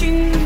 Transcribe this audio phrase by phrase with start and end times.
[0.00, 0.37] watching